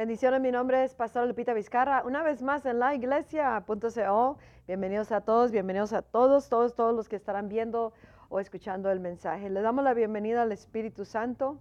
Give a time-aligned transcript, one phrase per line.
[0.00, 4.38] Bendiciones, mi nombre es Pastor Lupita Vizcarra, una vez más en la iglesia.co.
[4.66, 7.92] Bienvenidos a todos, bienvenidos a todos, todos, todos los que estarán viendo
[8.30, 9.50] o escuchando el mensaje.
[9.50, 11.58] Le damos la bienvenida al Espíritu Santo.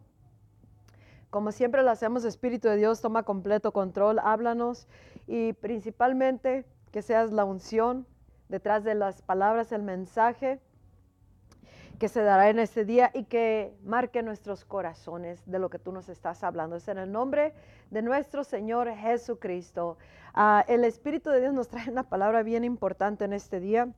[1.30, 4.88] Como siempre lo hacemos, Espíritu de Dios toma completo control, háblanos
[5.28, 6.64] y principalmente
[6.94, 8.08] que seas la unción
[8.48, 10.62] detrás de las palabras, el mensaje
[12.00, 15.92] que se dará en este día y que marque nuestros corazones de lo que tú
[15.92, 16.78] nos estás hablando.
[16.78, 17.54] Es en el nombre
[17.92, 19.98] de nuestro Señor Jesucristo.
[20.34, 23.90] Ah, el Espíritu de Dios nos trae una palabra bien importante en este día.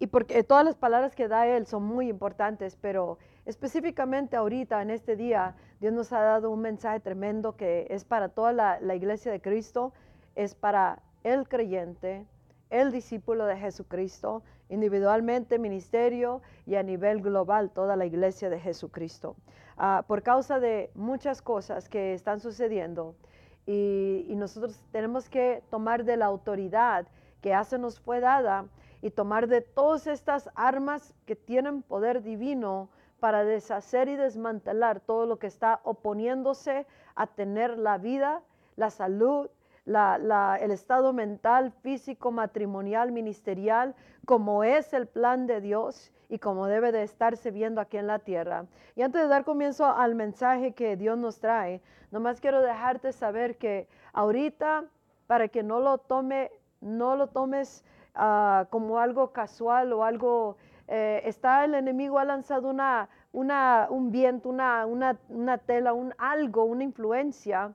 [0.00, 4.90] Y porque todas las palabras que da Él son muy importantes, pero específicamente ahorita, en
[4.90, 8.96] este día, Dios nos ha dado un mensaje tremendo que es para toda la, la
[8.96, 9.92] iglesia de Cristo,
[10.34, 12.26] es para el creyente,
[12.72, 19.36] el discípulo de Jesucristo, individualmente, ministerio y a nivel global, toda la iglesia de Jesucristo.
[19.76, 23.14] Ah, por causa de muchas cosas que están sucediendo
[23.66, 27.06] y, y, nosotros tenemos que tomar de la autoridad
[27.42, 28.66] que hace nos fue dada
[29.02, 32.88] y tomar de todas estas armas que tienen poder divino
[33.20, 38.42] para deshacer y desmantelar todo lo que está oponiéndose a tener la vida,
[38.76, 39.48] la salud,
[39.86, 43.94] el estado mental, físico, matrimonial, ministerial,
[44.26, 48.18] como es el plan de Dios y como debe de estarse viendo aquí en la
[48.18, 48.66] tierra.
[48.94, 53.58] Y antes de dar comienzo al mensaje que Dios nos trae, nomás quiero dejarte saber
[53.58, 54.84] que ahorita,
[55.26, 57.84] para que no lo tome, no lo tomes
[58.16, 60.56] uh, como algo casual o algo,
[60.88, 66.14] eh, está el enemigo ha lanzado una, una, un viento, una, una, una tela, un
[66.18, 67.72] algo, una influencia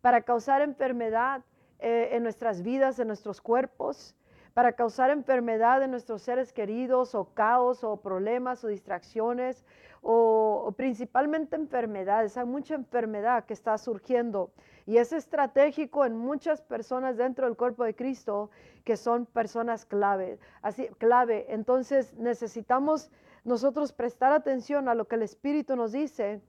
[0.00, 1.42] para causar enfermedad
[1.80, 4.14] eh, en nuestras vidas, en nuestros cuerpos,
[4.58, 9.64] para causar enfermedad en nuestros seres queridos o caos o problemas o distracciones
[10.02, 12.36] o, principalmente enfermedades.
[12.36, 14.50] Hay mucha enfermedad que está surgiendo
[14.86, 18.50] y es estratégico en muchas personas dentro del cuerpo de Cristo
[18.82, 20.40] que son personas clave.
[20.62, 21.46] Así, clave.
[21.50, 23.12] Entonces necesitamos
[23.44, 26.40] nosotros prestar atención a lo que el Espíritu nos dice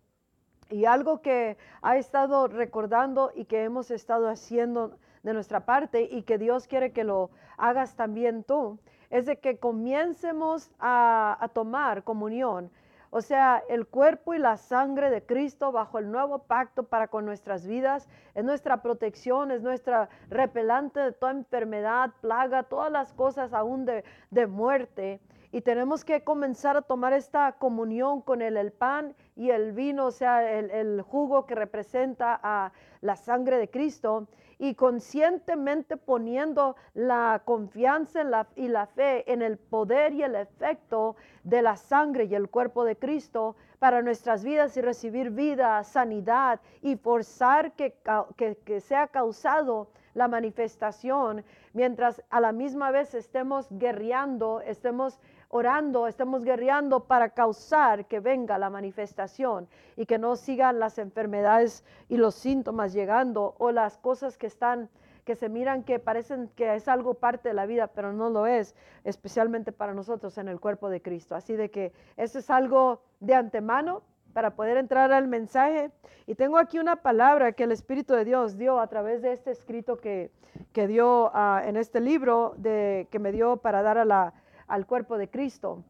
[0.71, 6.23] y algo que ha estado recordando y que hemos estado haciendo de nuestra parte y
[6.23, 12.03] que Dios quiere que lo hagas también tú, es de que comiencemos a, a tomar
[12.03, 12.71] comunión.
[13.11, 17.25] O sea, el cuerpo y la sangre de Cristo bajo el nuevo pacto para con
[17.25, 23.51] nuestras vidas, es nuestra protección, es nuestra repelante de toda enfermedad, plaga, todas las cosas
[23.51, 25.19] aún de, de muerte
[25.51, 30.05] y tenemos que comenzar a tomar esta comunión con el, el pan y el vino,
[30.05, 32.71] o sea, el, el, jugo que representa a
[33.01, 34.27] la sangre de Cristo
[34.59, 38.21] y conscientemente poniendo la confianza
[38.57, 42.83] y la fe en el poder y el efecto de la sangre y el cuerpo
[42.83, 47.95] de Cristo para nuestras vidas y recibir vida, sanidad y forzar que,
[48.35, 56.07] que, que sea causado la manifestación, mientras a la misma vez estemos guerreando, estemos orando,
[56.07, 62.17] estemos guerreando para causar que venga la manifestación y que no sigan las enfermedades y
[62.17, 64.89] los síntomas llegando o las cosas que están
[65.25, 68.47] que se miran que parecen que es algo parte de la vida, pero no lo
[68.47, 71.35] es, especialmente para nosotros en el cuerpo de Cristo.
[71.35, 74.01] Así de que eso es algo de antemano
[74.33, 75.91] para poder entrar al mensaje.
[76.25, 79.51] Y tengo aquí una palabra que el Espíritu de Dios dio a través de este
[79.51, 80.31] escrito que,
[80.73, 84.33] que dio uh, en este libro de, que me dio para dar a la,
[84.69, 85.83] al cuerpo de Cristo.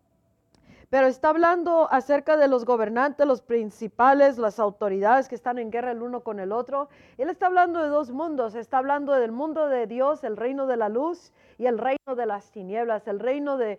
[0.89, 5.91] Pero está hablando acerca de los gobernantes, los principales, las autoridades que están en guerra
[5.91, 6.89] el uno con el otro.
[7.19, 8.55] Él está hablando de dos mundos.
[8.55, 12.25] Está hablando del mundo de Dios, el reino de la luz, y el reino de
[12.25, 13.77] las tinieblas, el reino de,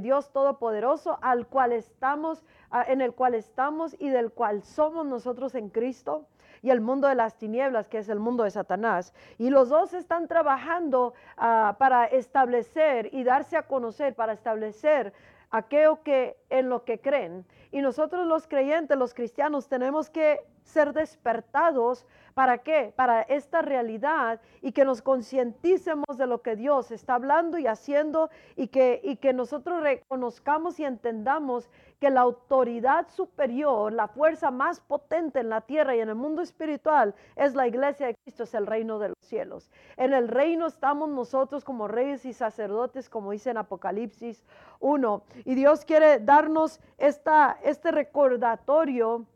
[0.00, 2.42] Dios Todopoderoso, al cual estamos,
[2.88, 6.26] en el cual estamos y del cual somos nosotros en Cristo
[6.62, 9.14] y el mundo de las tinieblas, que es el mundo de Satanás.
[9.38, 15.12] Y los dos están trabajando uh, para establecer y darse a conocer, para establecer
[15.50, 17.44] aquello que en lo que creen.
[17.72, 22.06] Y nosotros los creyentes, los cristianos, tenemos que ser despertados.
[22.34, 22.92] ¿Para qué?
[22.96, 28.30] Para esta realidad y que nos concienticemos de lo que Dios está hablando y haciendo
[28.56, 31.68] y que, y que nosotros reconozcamos y entendamos
[32.00, 36.40] que la autoridad superior, la fuerza más potente en la tierra y en el mundo
[36.40, 39.70] espiritual es la iglesia de Cristo, es el reino de los cielos.
[39.98, 44.44] En el reino estamos nosotros como reyes y sacerdotes, como dice en Apocalipsis
[44.78, 45.22] 1.
[45.44, 49.26] Y Dios quiere darnos esta, este recordatorio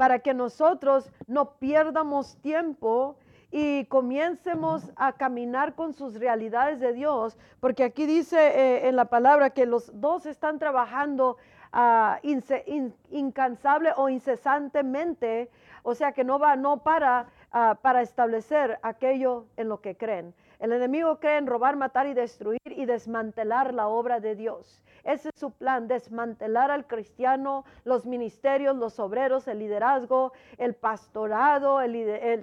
[0.00, 3.16] para que nosotros no pierdamos tiempo
[3.50, 9.04] y comiencemos a caminar con sus realidades de Dios, porque aquí dice eh, en la
[9.04, 11.36] palabra que los dos están trabajando
[11.74, 12.26] uh,
[13.10, 15.50] incansable o incesantemente,
[15.82, 20.32] o sea que no va, no para ah, para establecer aquello en lo que creen.
[20.60, 24.84] El enemigo cree en robar, matar y destruir y desmantelar la obra de Dios.
[25.04, 31.80] Ese es su plan, desmantelar al cristiano, los ministerios, los obreros, el liderazgo, el pastorado,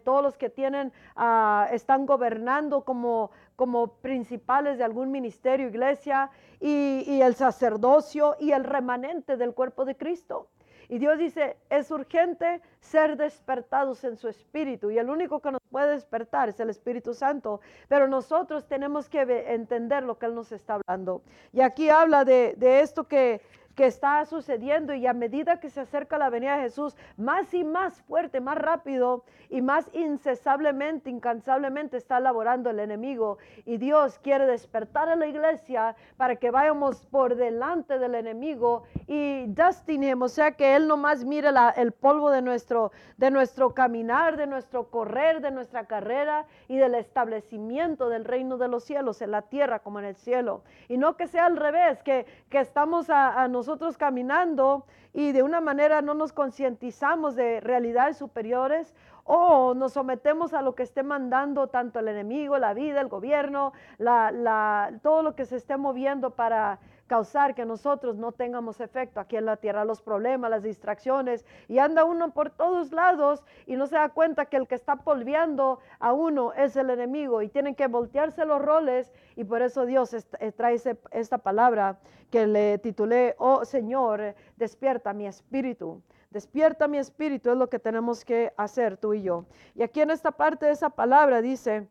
[0.03, 7.03] todos los que tienen, ah, están gobernando como, como principales de algún ministerio, iglesia, y,
[7.05, 10.47] y el sacerdocio y el remanente del cuerpo de Cristo.
[10.89, 14.89] Y Dios dice, es urgente ser despertados en su espíritu.
[14.89, 17.61] Y el único que nos puede despertar es el Espíritu Santo.
[17.87, 19.21] Pero nosotros tenemos que
[19.53, 21.21] entender lo que Él nos está hablando.
[21.53, 23.41] Y aquí habla de, de esto que
[23.77, 27.63] que está sucediendo y a medida que se acerca la venida de Jesús, más y
[27.63, 33.38] más fuerte, más rápido y más incesablemente, incansablemente está laborando el enemigo.
[33.65, 39.45] Y Dios quiere despertar a la iglesia para que vayamos por delante del enemigo y
[39.45, 44.47] destinemos, o sea, que Él nomás mire el polvo de nuestro, de nuestro caminar, de
[44.47, 49.44] nuestro correr, de nuestra carrera y del establecimiento del reino de los cielos en la
[49.44, 50.63] tierra como en el cielo.
[50.89, 55.33] Y no que sea al revés, que, que estamos a, a nosotros nosotros caminando y
[55.33, 60.83] de una manera no nos concientizamos de realidades superiores o nos sometemos a lo que
[60.83, 65.75] esté mandando tanto el enemigo, la vida, el gobierno, la, todo lo que se esté
[65.75, 70.63] moviendo para causar que nosotros no tengamos efecto aquí en la tierra, los problemas, las
[70.63, 74.75] distracciones, y anda uno por todos lados y no se da cuenta que el que
[74.75, 79.62] está polviando a uno es el enemigo y tienen que voltearse los roles y por
[79.62, 80.77] eso Dios eh, trae
[81.12, 82.00] esta palabra
[82.30, 86.01] que le titulé, oh Señor, despierta mi espíritu.
[86.30, 89.45] Despierta mi espíritu es lo que tenemos que hacer tú y yo.
[89.75, 91.88] Y aquí en esta parte de esa palabra dice,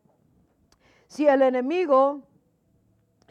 [1.07, 2.21] si el enemigo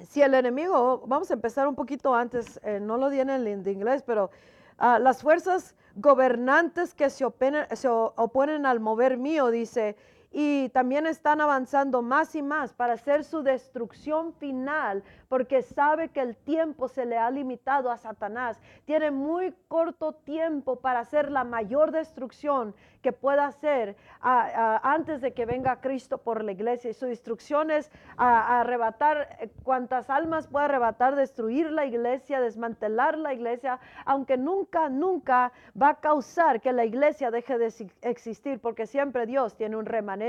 [0.02, 4.02] si el enemigo, vamos a empezar un poquito antes, eh, no lo tiene en inglés,
[4.06, 4.30] pero
[4.78, 7.24] ah, las fuerzas gobernantes que se
[7.72, 9.96] se oponen al mover mío, dice,
[10.38, 16.20] y también están avanzando más y más para hacer su destrucción final, porque sabe que
[16.20, 18.60] el tiempo se le ha limitado a Satanás.
[18.84, 25.46] Tiene muy corto tiempo para hacer la mayor destrucción que pueda hacer antes de que
[25.46, 26.90] venga Cristo por la iglesia.
[26.90, 33.32] Y su destrucción es arrebatar eh, cuantas almas pueda arrebatar, destruir la iglesia, desmantelar la
[33.32, 37.72] iglesia, aunque nunca, nunca va a causar que la iglesia deje de
[38.02, 40.25] existir, porque siempre Dios tiene un remanente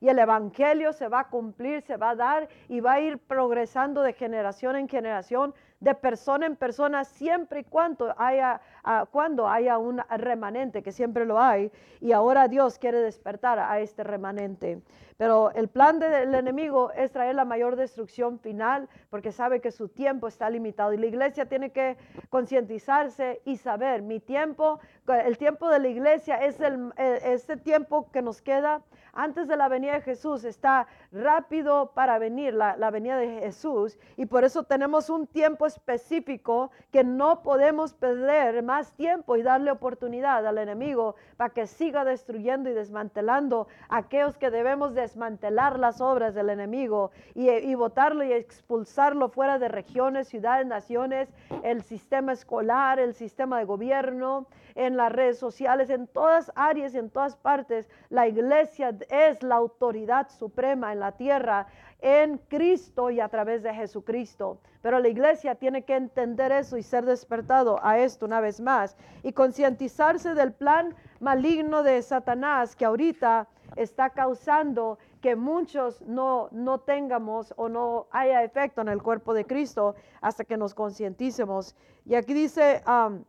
[0.00, 3.18] y el evangelio se va a cumplir, se va a dar y va a ir
[3.18, 9.48] progresando de generación en generación de persona en persona siempre y cuando haya, ah, cuando
[9.48, 14.82] haya un remanente, que siempre lo hay, y ahora Dios quiere despertar a este remanente.
[15.16, 19.88] Pero el plan del enemigo es traer la mayor destrucción final porque sabe que su
[19.88, 21.98] tiempo está limitado y la iglesia tiene que
[22.30, 28.22] concientizarse y saber, mi tiempo, el tiempo de la iglesia es el, este tiempo que
[28.22, 33.16] nos queda antes de la venida de Jesús, está rápido para venir la, la venida
[33.16, 39.36] de Jesús y por eso tenemos un tiempo específico que no podemos perder más tiempo
[39.36, 45.78] y darle oportunidad al enemigo para que siga destruyendo y desmantelando aquellos que debemos desmantelar
[45.78, 51.28] las obras del enemigo y, y votarlo y expulsarlo fuera de regiones, ciudades, naciones,
[51.62, 56.98] el sistema escolar, el sistema de gobierno, en las redes sociales, en todas áreas y
[56.98, 57.88] en todas partes.
[58.08, 61.66] La iglesia es la autoridad suprema en la tierra
[62.00, 64.58] en Cristo y a través de Jesucristo.
[64.82, 68.96] Pero la iglesia tiene que entender eso y ser despertado a esto una vez más
[69.22, 76.80] y concientizarse del plan maligno de Satanás que ahorita está causando que muchos no, no
[76.80, 81.76] tengamos o no haya efecto en el cuerpo de Cristo hasta que nos concienticemos.
[82.06, 83.24] Y aquí dice, um,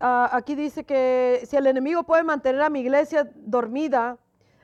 [0.00, 4.18] uh, aquí dice que si el enemigo puede mantener a mi iglesia dormida,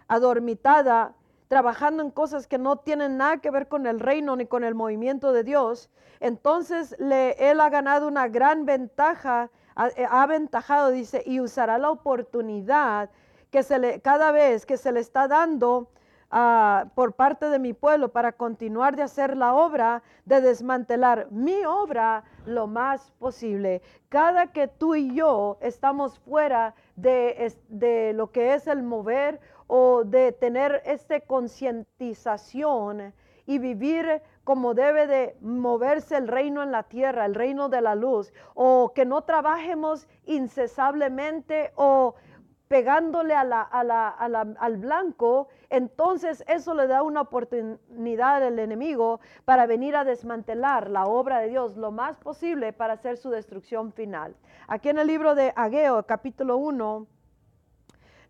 [0.09, 1.15] adormitada,
[1.49, 4.75] trabajando en cosas que no tienen nada que ver con el reino ni con el
[4.75, 5.91] movimiento de Dios,
[6.23, 11.91] entonces le, él ha ganado una gran ventaja, ha, eh, aventajado, dice, y usará la
[11.91, 13.11] oportunidad
[13.51, 15.91] que se le, cada vez que se le está dando
[16.31, 21.65] ah, por parte de mi pueblo para continuar de hacer la obra, de desmantelar mi
[21.65, 23.83] obra lo más posible.
[24.09, 29.41] Cada que tú y yo estamos fuera de, de lo que es el mover
[29.75, 33.15] o de tener esta concientización
[33.47, 37.95] y vivir como debe de moverse el reino en la tierra, el reino de la
[37.95, 42.17] luz, o que no trabajemos incesablemente o
[42.69, 50.91] pegándole al blanco, entonces eso le da una oportunidad al enemigo para venir a desmantelar
[50.91, 54.37] la obra de Dios lo más posible para hacer su destrucción final.
[54.67, 57.07] Aquí en el libro de Ageo, capítulo 1,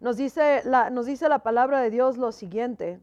[0.02, 2.99] nos dice la, nos dice la palabra de Dios lo siguiente.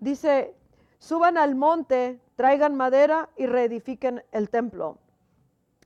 [0.00, 0.54] Dice,
[0.98, 4.96] suban al monte, traigan madera y reedifiquen el templo.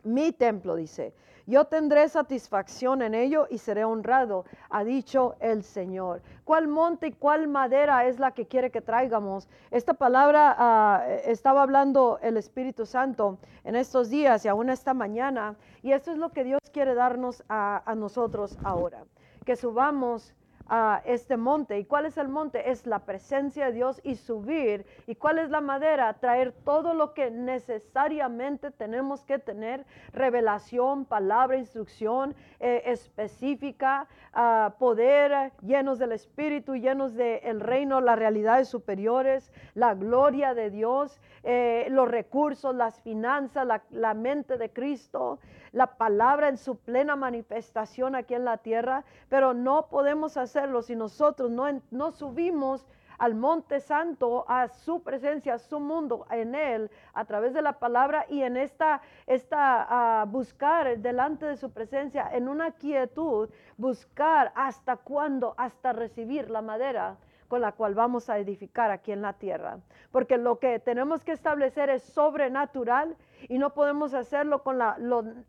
[0.04, 1.12] Mi templo, dice.
[1.46, 6.22] Yo tendré satisfacción en ello y seré honrado, ha dicho el Señor.
[6.44, 9.48] ¿Cuál monte y cuál madera es la que quiere que traigamos?
[9.72, 15.56] Esta palabra ah, estaba hablando el Espíritu Santo en estos días y aún esta mañana.
[15.82, 19.04] Y esto es lo que Dios quiere darnos a, a nosotros ahora.
[19.44, 20.34] Que subamos
[20.72, 21.80] a este monte.
[21.80, 22.70] ¿Y cuál es el monte?
[22.70, 24.86] Es la presencia de Dios y subir.
[25.08, 26.14] ¿Y cuál es la madera?
[26.14, 35.52] Traer todo lo que necesariamente tenemos que tener, revelación, palabra, instrucción eh, específica, uh, poder
[35.60, 42.08] llenos del Espíritu, llenos del reino, las realidades superiores, la gloria de Dios, eh, los
[42.08, 45.40] recursos, las finanzas, la, la mente de Cristo,
[45.72, 50.96] la palabra en su plena manifestación aquí en la tierra, pero no podemos hacer si
[50.96, 52.86] nosotros no, no subimos
[53.18, 57.78] al monte santo, a su presencia, a su mundo, en él, a través de la
[57.78, 64.96] palabra y en esta, esta buscar delante de su presencia, en una quietud, buscar hasta
[64.96, 67.18] cuándo, hasta recibir la madera
[67.50, 69.80] con la cual vamos a edificar aquí en la tierra.
[70.10, 73.14] Porque lo que tenemos que establecer es sobrenatural
[73.48, 74.78] y no podemos hacerlo con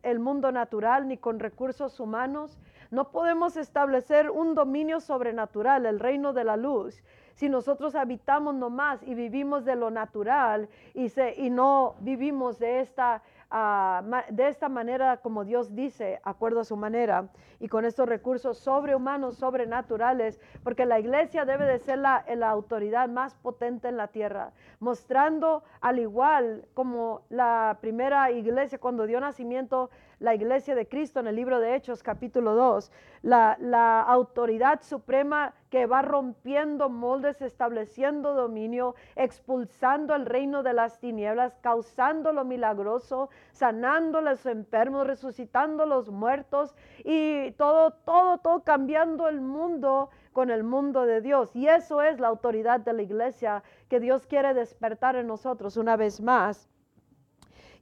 [0.03, 2.59] el mundo natural ni con recursos humanos
[2.91, 7.01] no podemos establecer un dominio sobrenatural, el reino de la luz,
[7.35, 13.23] si nosotros habitamos nomás y vivimos de lo natural y, y no vivimos de esta
[13.51, 17.27] de esta manera como Dios dice, acuerdo a su manera,
[17.59, 23.09] y con estos recursos sobrehumanos, sobrenaturales, porque la iglesia debe de ser la, la autoridad
[23.09, 29.89] más potente en la tierra, mostrando al igual como la primera iglesia cuando dio nacimiento
[30.19, 32.91] la iglesia de Cristo en el libro de Hechos capítulo 2,
[33.23, 40.99] la, la autoridad suprema que va rompiendo moldes, estableciendo dominio, expulsando el reino de las
[40.99, 48.37] tinieblas, causando lo milagroso, sanando a los enfermos, resucitando a los muertos y todo, todo,
[48.39, 51.55] todo cambiando el mundo con el mundo de Dios.
[51.55, 55.97] Y eso es la autoridad de la iglesia que Dios quiere despertar en nosotros una
[55.97, 56.69] vez más.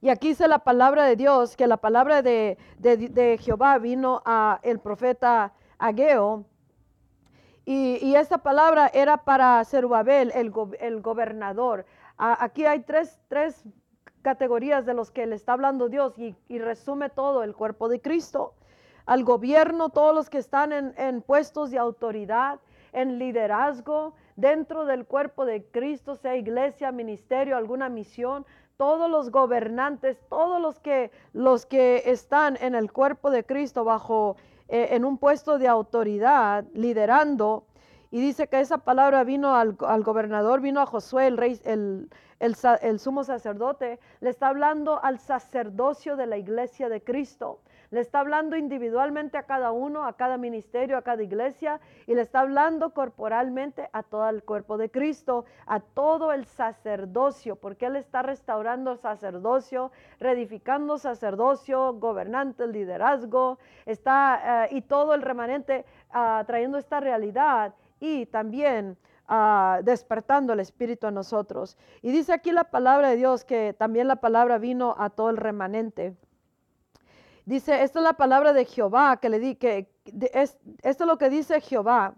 [0.02, 2.56] Y aquí dice la palabra de Dios, que la palabra de,
[3.40, 6.46] Jehová vino a el profeta Ageo
[7.66, 11.84] y, esta palabra era para Zerubabel, el, el gobernador.
[12.16, 13.62] aquí hay tres, tres,
[14.22, 18.54] categorías de los que le está hablando Dios y, resume todo el cuerpo de Cristo.
[19.06, 22.60] Al gobierno, todos los que están en, en puestos de autoridad,
[22.92, 28.44] en liderazgo, dentro del cuerpo de Cristo, sea iglesia, ministerio, alguna misión,
[28.80, 34.36] todos los gobernantes, todos los que, los que están en el cuerpo de Cristo bajo
[34.68, 37.64] eh, en un puesto de autoridad, liderando,
[38.10, 42.98] y dice que esa palabra vino al, gobernador, vino a Josué, el rey, el, el,
[42.98, 47.60] sumo sacerdote, le está hablando al sacerdocio de la iglesia de Cristo.
[47.90, 52.22] Le está hablando individualmente a cada uno, a cada ministerio, a cada iglesia, y le
[52.22, 57.96] está hablando corporalmente a todo el cuerpo de Cristo, a todo el sacerdocio, porque Él
[57.96, 65.84] está restaurando el sacerdocio, reedificando sacerdocio, gobernante, el liderazgo, está eh, y todo el remanente
[66.10, 68.96] ah, trayendo esta realidad y también
[69.28, 71.76] ah, despertando el Espíritu a nosotros.
[72.02, 75.36] Y dice aquí la palabra de Dios que también la palabra vino a todo el
[75.36, 76.16] remanente.
[77.44, 79.90] Dice, esta es la palabra de Jehová que le di, que
[80.32, 82.14] es, esto es lo que dice Jehová.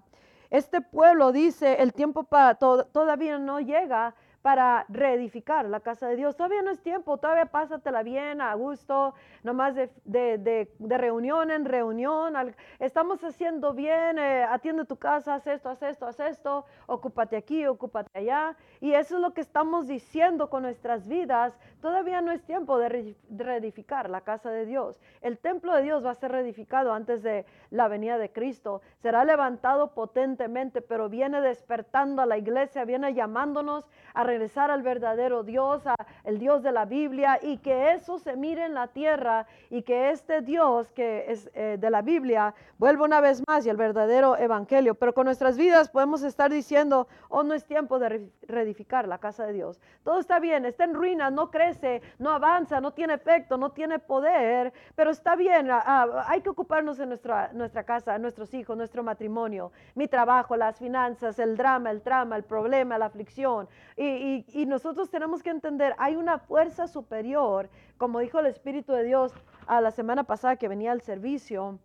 [0.50, 6.36] Este pueblo dice, el tiempo para todavía no llega para reedificar la casa de Dios.
[6.36, 11.64] Todavía no es tiempo, todavía pásatela bien, a gusto, nomás de, de, de, reunión en
[11.64, 12.34] reunión.
[12.80, 17.66] estamos haciendo bien, eh, atiende tu casa, haz esto, haz esto, haz esto, ocúpate aquí,
[17.66, 18.56] ocúpate allá.
[18.80, 21.56] Y eso es lo que estamos diciendo con nuestras vidas.
[21.80, 25.00] Todavía no es tiempo de reedificar la casa de Dios.
[25.20, 28.82] El templo de Dios va a ser reedificado antes de la venida de Cristo.
[28.98, 35.42] Será levantado potentemente, pero viene despertando a la iglesia, viene llamándonos a regresar al verdadero
[35.42, 35.82] Dios,
[36.24, 40.10] el Dios de la Biblia, y que eso se mire en la tierra y que
[40.10, 44.36] este Dios que es eh, de la Biblia vuelva una vez más y el verdadero
[44.36, 44.94] evangelio.
[44.94, 49.44] Pero con nuestras vidas podemos estar diciendo, oh, no es tiempo de reedificar la casa
[49.44, 49.80] de Dios.
[50.02, 53.98] Todo está bien, está en ruina, no crece, no avanza, no tiene efecto, no tiene
[53.98, 59.72] poder, pero está bien, hay que ocuparnos en nuestra, nuestra casa, nuestros hijos, nuestro matrimonio,
[59.94, 63.68] mi trabajo, las finanzas, el drama, el trama, el problema, la aflicción.
[63.96, 69.02] Y, y, nosotros tenemos que entender, hay una fuerza superior, como dijo el Espíritu de
[69.02, 69.32] Dios
[69.66, 71.80] a la semana pasada que venía al servicio,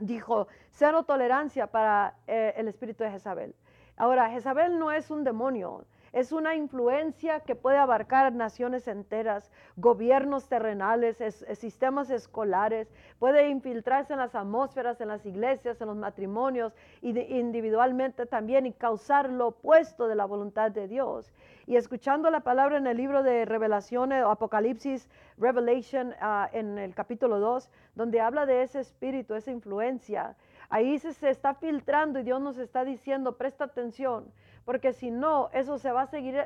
[0.00, 3.54] dijo, cero tolerancia para eh, el espíritu de Jezabel.
[3.96, 10.48] Ahora, Jezabel no es un demonio, es una influencia que puede abarcar naciones enteras, gobiernos
[10.48, 11.16] terrenales,
[11.54, 18.26] sistemas escolares, puede infiltrarse en las atmósferas, en las iglesias, en los matrimonios, y individualmente
[18.26, 21.32] también y causar lo opuesto de la voluntad de Dios.
[21.66, 26.94] Y escuchando la palabra en el libro de Revelaciones o Apocalipsis, Revelation, ah, en el
[26.94, 30.36] capítulo 2, donde habla de ese espíritu, esa influencia,
[30.74, 34.32] ahí se, está filtrando y Dios nos está diciendo, presta atención
[34.64, 36.36] porque si no, eso se va a seguir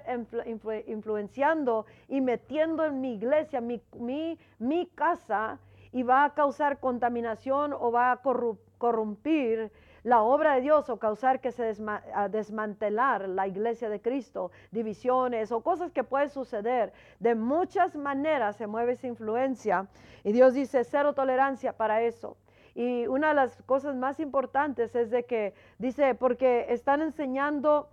[0.86, 5.58] influenciando y metiendo en mi iglesia, mi, casa,
[5.92, 8.20] y va a causar contaminación o va a
[8.76, 9.70] corrompir
[10.02, 11.74] la obra de Dios o causar que se
[12.28, 16.92] desmantelar la iglesia de Cristo, divisiones o cosas que pueden suceder.
[17.20, 19.86] De muchas maneras se mueve esa influencia
[20.24, 22.36] y Dios dice cero tolerancia para eso.
[22.78, 27.88] Y una de las cosas más importantes es de que dice, porque están enseñando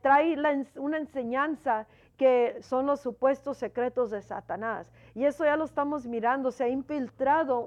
[0.00, 0.36] trae
[0.76, 4.92] una enseñanza que son los supuestos secretos de Satanás.
[5.16, 7.58] Y eso ya lo estamos mirando, se ha infiltrado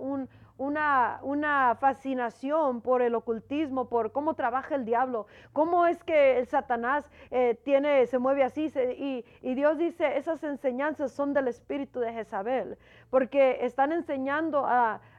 [0.58, 6.48] una, una, fascinación por el ocultismo, por cómo trabaja el diablo, cómo es que el
[6.48, 8.72] Satanás eh, tiene, se mueve así.
[8.98, 12.78] y, y, Dios dice, esas enseñanzas son del espíritu de Jezabel,
[13.10, 14.66] porque están enseñando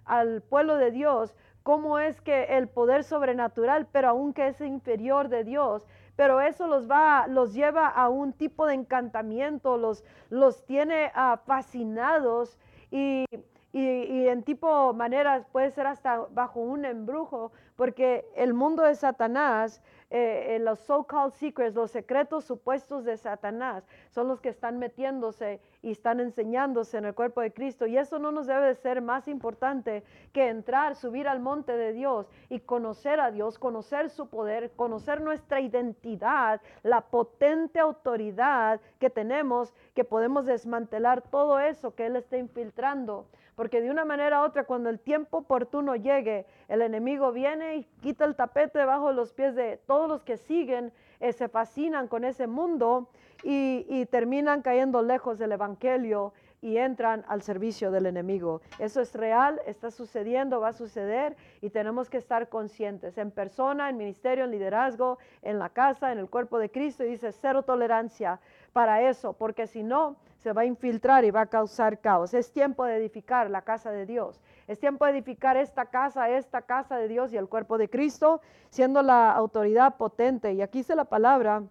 [0.04, 5.44] al pueblo de Dios cómo es que el poder sobrenatural, pero aunque es inferior de
[5.44, 11.10] Dios, pero eso los va, los lleva a un tipo de encantamiento, los, los tiene
[11.14, 12.58] ah, fascinados
[12.90, 13.24] y,
[13.72, 19.82] y, en tipo maneras puede ser hasta bajo un embrujo, porque el mundo de Satanás
[20.14, 25.58] eh, eh, los so-called secrets, los secretos supuestos de Satanás, son los que están metiéndose
[25.80, 27.86] y están enseñándose en el cuerpo de Cristo.
[27.86, 31.94] Y eso no nos debe de ser más importante que entrar, subir al monte de
[31.94, 39.08] Dios y conocer a Dios, conocer su poder, conocer nuestra identidad, la potente autoridad que
[39.08, 43.28] tenemos, que podemos desmantelar todo eso que Él está infiltrando.
[43.54, 47.84] Porque de una manera u otra, cuando el tiempo oportuno llegue, el enemigo viene y
[48.00, 52.08] quita el tapete debajo de los pies de todos los que siguen, eh, se fascinan
[52.08, 53.08] con ese mundo
[53.42, 58.62] y, y terminan cayendo lejos del Evangelio y entran al servicio del enemigo.
[58.78, 63.90] Eso es real, está sucediendo, va a suceder y tenemos que estar conscientes en persona,
[63.90, 67.04] en ministerio, en liderazgo, en la casa, en el cuerpo de Cristo.
[67.04, 68.40] Y dice cero tolerancia
[68.72, 72.34] para eso, porque si no, se va a infiltrar y va a causar caos.
[72.34, 74.40] Es tiempo de edificar la casa de Dios.
[74.66, 78.40] Es tiempo de edificar esta casa, esta casa de Dios y el cuerpo de Cristo,
[78.68, 80.52] siendo la autoridad potente.
[80.52, 81.62] Y aquí dice la palabra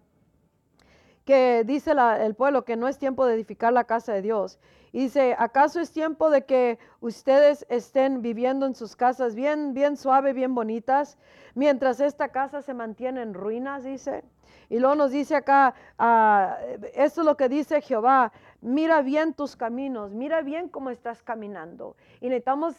[1.26, 4.58] que dice el pueblo que no es tiempo de edificar la casa de Dios.
[4.92, 10.34] Dice, ¿acaso es tiempo de que ustedes estén viviendo en sus casas bien, bien suave,
[10.34, 11.16] bien bonitas,
[11.54, 14.22] mientras esta casa se mantiene en ruinas, dice?
[14.68, 16.58] Y luego nos dice acá, ah,
[16.94, 21.96] esto es lo que dice Jehová, mira bien tus caminos, mira bien cómo estás caminando.
[22.20, 22.76] Y necesitamos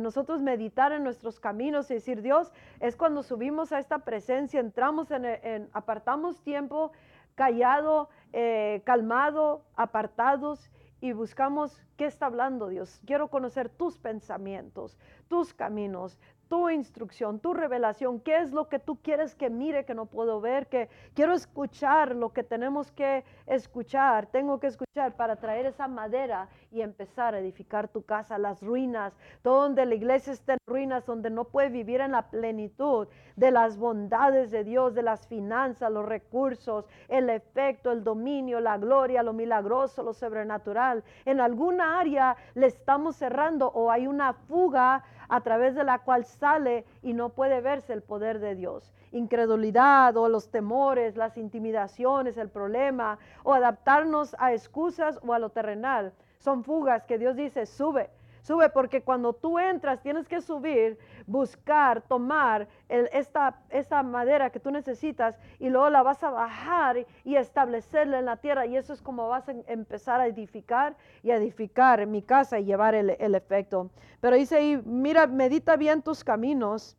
[0.00, 5.10] nosotros meditar en nuestros caminos y decir, Dios, es cuando subimos a esta presencia, entramos
[5.10, 6.92] en, apartamos tiempo
[7.34, 10.70] callado, eh, calmado, apartados
[11.06, 13.00] y buscamos qué está hablando Dios.
[13.06, 18.96] Quiero conocer tus pensamientos, tus caminos, tu instrucción, tu revelación, qué es lo que tú
[19.02, 24.26] quieres que mire que no puedo ver, que quiero escuchar lo que tenemos que escuchar,
[24.26, 29.12] tengo que escuchar para traer esa madera y empezar a edificar tu casa, las ruinas,
[29.42, 33.50] todo donde la iglesia esté en ruinas, donde no puede vivir en la plenitud de
[33.50, 39.22] las bondades de Dios, de las finanzas, los recursos, el efecto, el dominio, la gloria,
[39.22, 41.02] lo milagroso, lo sobrenatural.
[41.24, 46.24] En alguna área le estamos cerrando o hay una fuga a través de la cual
[46.24, 48.92] sale y no puede verse el poder de Dios.
[49.12, 55.50] Incredulidad o los temores, las intimidaciones, el problema, o adaptarnos a excusas o a lo
[55.50, 56.12] terrenal.
[56.38, 58.10] Son fugas que Dios dice, sube,
[58.46, 64.70] Sube porque cuando tú entras tienes que subir, buscar, tomar esta, esta madera que tú
[64.70, 68.64] necesitas y luego la vas a bajar y, establecerla en la tierra.
[68.64, 72.94] Y eso es como vas a empezar a edificar y edificar mi casa y llevar
[72.94, 73.90] el, el efecto.
[74.20, 76.96] Pero dice ahí, mira, medita bien tus caminos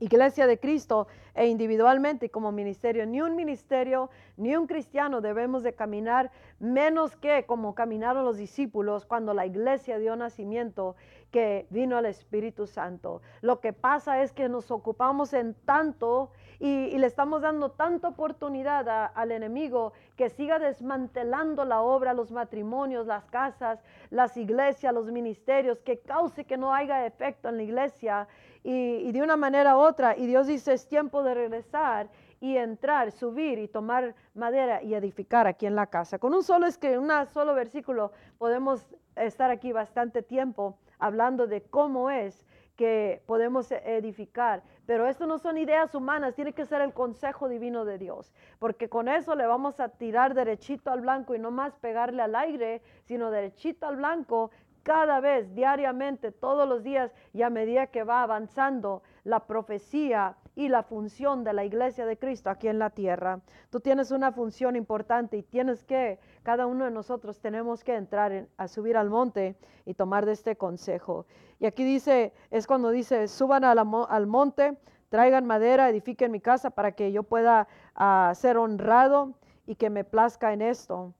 [0.00, 3.06] iglesia de Cristo e individualmente como ministerio.
[3.06, 9.06] Ni un ministerio, ni un cristiano debemos de caminar menos que como caminaron los discípulos
[9.06, 10.96] cuando la iglesia dio nacimiento
[11.30, 13.20] que vino al Espíritu Santo.
[13.40, 19.10] Lo que pasa es que nos ocupamos en tanto y, le estamos dando tanta oportunidad
[19.14, 25.80] al enemigo que siga desmantelando la obra, los matrimonios, las casas, las iglesias, los ministerios,
[25.80, 28.28] que cause que no haya efecto en la iglesia
[28.62, 30.16] y, de una manera u otra.
[30.16, 32.08] Y Dios dice, es tiempo de regresar
[32.40, 36.18] y entrar, subir y tomar madera y edificar aquí en la casa.
[36.18, 38.86] Con un solo un solo versículo podemos
[39.16, 42.44] estar aquí bastante tiempo hablando de cómo es
[42.76, 44.62] que podemos edificar.
[44.86, 48.88] Pero esto no son ideas humanas, tiene que ser el consejo divino de Dios, porque
[48.88, 52.82] con eso le vamos a tirar derechito al blanco y no más pegarle al aire,
[53.04, 54.50] sino derechito al blanco
[54.84, 60.68] cada vez, diariamente, todos los días y a medida que va avanzando la profecía y
[60.68, 63.40] la función de la iglesia de Cristo aquí en la tierra.
[63.70, 68.46] Tú tienes una función importante y tienes que, cada uno de nosotros tenemos que entrar
[68.56, 69.56] a subir al monte
[69.86, 71.26] y tomar de este consejo.
[71.64, 74.76] Y aquí dice, es cuando dice, suban al monte,
[75.08, 79.32] traigan madera, edifiquen mi casa para que yo pueda ah, ser honrado
[79.66, 81.14] y que me plazca en esto.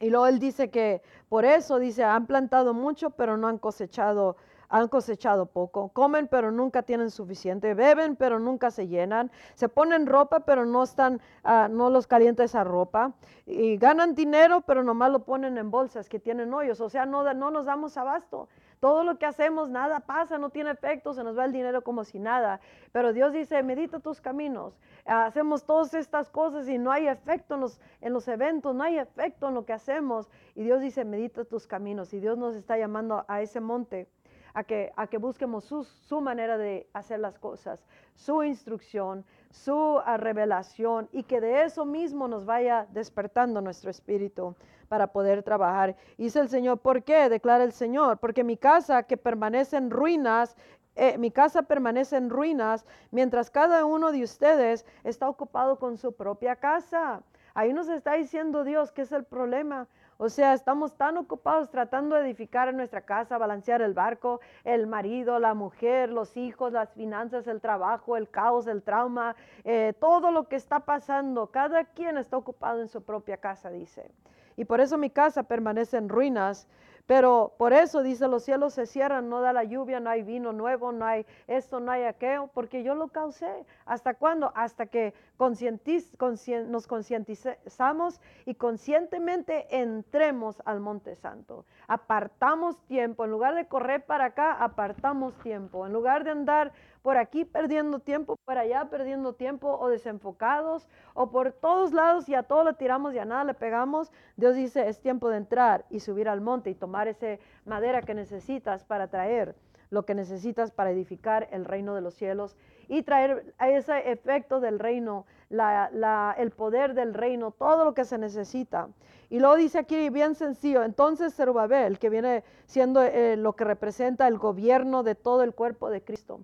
[0.00, 4.38] Y luego él dice que por eso, dice, han plantado mucho, pero no han cosechado
[4.68, 10.06] han cosechado poco, comen pero nunca tienen suficiente, beben pero nunca se llenan, se ponen
[10.06, 13.12] ropa pero no están, uh, no los calienta esa ropa,
[13.46, 17.32] y ganan dinero pero nomás lo ponen en bolsas que tienen hoyos, o sea, no,
[17.34, 18.48] no nos damos abasto.
[18.80, 22.04] Todo lo que hacemos, nada pasa, no tiene efecto, se nos va el dinero como
[22.04, 22.60] si nada.
[22.92, 24.78] Pero Dios dice, medita tus caminos.
[25.04, 28.98] Hacemos todas estas cosas y no hay efecto en los, en los eventos, no hay
[28.98, 30.28] efecto en lo que hacemos.
[30.54, 32.12] Y Dios dice, medita tus caminos.
[32.12, 34.08] Y Dios nos está llamando a ese monte
[34.56, 40.16] a que, a que busquemos su, manera de hacer las cosas, su instrucción, su ah,
[40.16, 44.56] revelación y que de eso mismo nos vaya despertando nuestro espíritu
[44.88, 45.94] para poder trabajar.
[46.16, 47.28] Dice el Señor, ¿por qué?
[47.28, 50.56] Declara el Señor, porque mi casa que permanece en ruinas
[50.98, 56.14] eh, mi casa permanece en ruinas mientras cada uno de ustedes está ocupado con su
[56.14, 57.20] propia casa.
[57.52, 59.88] Ahí nos está diciendo Dios que es el problema.
[60.18, 65.38] O sea, estamos tan ocupados tratando de edificar nuestra casa, balancear el barco, el marido,
[65.38, 70.48] la mujer, los hijos, las finanzas, el trabajo, el caos, el trauma, eh, todo lo
[70.48, 71.48] que está pasando.
[71.48, 74.10] Cada quien está ocupado en su propia casa, dice.
[74.56, 76.66] Y por eso mi casa permanece en ruinas
[77.06, 80.52] pero por eso dice, los cielos se cierran, no da la lluvia, no hay vino
[80.52, 83.64] nuevo, no hay esto, no hay aquello, porque yo lo causé.
[83.84, 84.50] ¿Hasta cuándo?
[84.56, 91.64] Hasta que nos concientizamos y conscientemente entremos al Monte Santo.
[91.86, 95.86] Apartamos tiempo, en lugar de correr para acá, apartamos tiempo.
[95.86, 96.72] En lugar de andar
[97.06, 102.34] por aquí perdiendo tiempo, por allá perdiendo tiempo o desenfocados o por todos lados y
[102.34, 105.84] a todo le tiramos y a nada le pegamos, Dios dice es tiempo de entrar
[105.88, 109.54] y subir al monte y tomar esa madera que necesitas para traer
[109.90, 112.56] lo que necesitas para edificar el reino de los cielos
[112.88, 118.88] y traer ese efecto del reino, el poder del reino, todo lo que se necesita.
[119.30, 124.26] Y luego dice aquí bien sencillo, entonces Zerubabel, que viene siendo eh, lo que representa
[124.26, 126.40] el gobierno de todo el cuerpo de Cristo,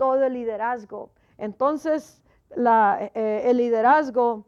[0.00, 1.10] todo el liderazgo.
[1.36, 2.22] Entonces,
[2.56, 4.46] eh, el liderazgo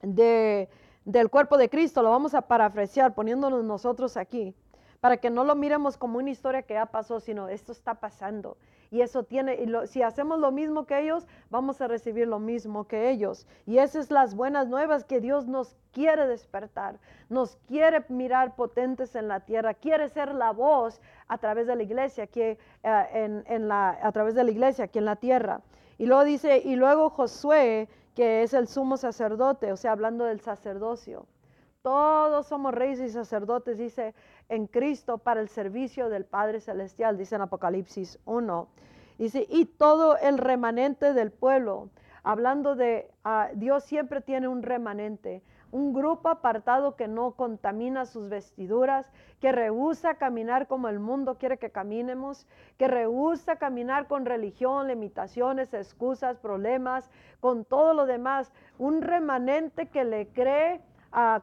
[0.00, 0.70] de,
[1.04, 4.54] del cuerpo de Cristo lo vamos a parafrasear poniéndonos nosotros aquí,
[5.02, 8.56] para que no lo miremos como una historia que ya pasó, sino esto está pasando.
[8.90, 12.88] Y eso tiene, y si hacemos lo mismo que ellos, vamos a recibir lo mismo
[12.88, 13.46] que ellos.
[13.64, 16.98] Y esas son las buenas nuevas que Dios nos quiere despertar,
[17.28, 21.82] nos quiere mirar potentes en la tierra, quiere ser la voz a través de la
[21.84, 25.60] iglesia, que, eh, en, la, a través de la iglesia aquí en la tierra.
[25.96, 30.40] Y luego dice, y luego Josué, que es el sumo sacerdote, o sea, hablando del
[30.40, 31.26] sacerdocio.
[31.82, 34.14] Todos somos reyes y sacerdotes, dice,
[34.50, 38.68] en Cristo para el servicio del Padre Celestial, dice en Apocalipsis 1.
[39.16, 41.88] Dice, y todo el remanente del pueblo,
[42.22, 48.28] hablando de ah, Dios siempre tiene un remanente, un grupo apartado que no contamina sus
[48.28, 54.88] vestiduras, que rehúsa caminar como el mundo quiere que caminemos, que rehúsa caminar con religión,
[54.88, 60.82] limitaciones, excusas, problemas, con todo lo demás, un remanente que le cree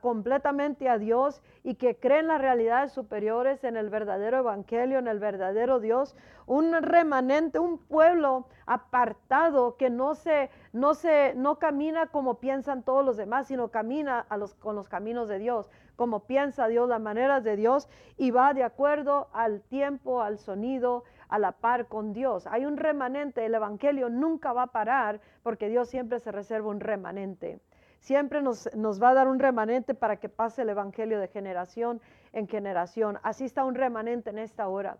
[0.02, 5.20] completamente a Dios y que creen las realidades superiores en el verdadero evangelio, en el
[5.20, 12.36] verdadero Dios, un remanente, un pueblo apartado que no se, no se, no camina como
[12.36, 14.26] piensan todos los demás, sino camina
[14.60, 18.64] con los caminos de Dios, como piensa Dios, las maneras de Dios y va de
[18.64, 22.48] acuerdo al tiempo, al sonido, a la par con Dios.
[22.48, 26.80] Hay un remanente, el evangelio nunca va a parar porque Dios siempre se reserva un
[26.80, 27.60] remanente
[28.00, 28.68] siempre nos,
[29.02, 32.02] va a dar un remanente para que pase el Evangelio de generación
[32.34, 33.20] en generación.
[33.24, 34.98] Así está un remanente en esta hora,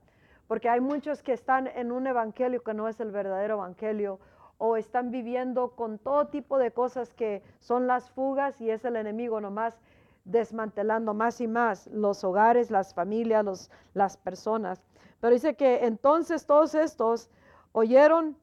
[0.48, 4.20] porque hay muchos que están en un Evangelio que no es el verdadero Evangelio,
[4.60, 8.96] o están viviendo con todo tipo de cosas que son las fugas y es el
[8.96, 9.80] enemigo nomás
[10.26, 14.82] desmantelando más y más los hogares, las familias, los, las personas.
[15.22, 17.30] Pero dice que entonces todos estos
[17.72, 18.38] oyeron,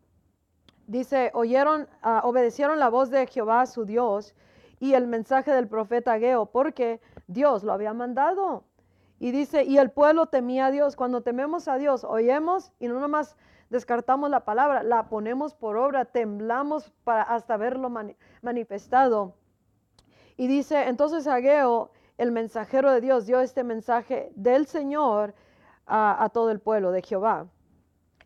[0.86, 4.34] dice, oyeron, ah, obedecieron la voz de Jehová su Dios
[4.80, 8.64] y el mensaje del profeta Ageo, porque Dios lo había mandado.
[9.18, 10.96] Y dice, y el pueblo temía a Dios.
[10.96, 13.36] Cuando tememos a Dios, oímos y no nomás
[13.70, 17.90] descartamos la palabra, la ponemos por obra, temblamos para hasta verlo
[18.42, 19.34] manifestado.
[20.36, 25.34] Y dice, entonces Ageo, el mensajero de Dios, dio este mensaje del Señor
[25.86, 27.46] a, a todo el pueblo de Jehová.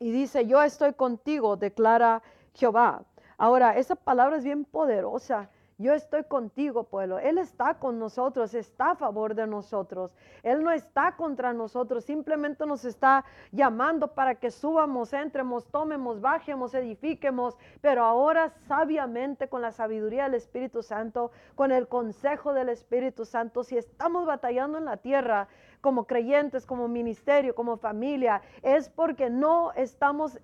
[0.00, 2.22] Y dice, yo estoy contigo, declara
[2.58, 3.04] Jehová.
[3.36, 5.48] Ahora, esa palabra es bien poderosa
[5.80, 7.20] yo estoy contigo, pueblo.
[7.20, 10.12] Él está con nosotros, está a favor de nosotros.
[10.42, 16.74] Él no está contra nosotros, simplemente nos está llamando para que subamos, entremos, tomemos, bajemos,
[16.74, 23.24] edifiquemos, pero ahora sabiamente con la sabiduría del Espíritu Santo, con el consejo del Espíritu
[23.24, 25.46] Santo, si estamos batallando en la tierra,
[25.80, 30.38] como creyentes, como ministerio, como familia, es porque no estamos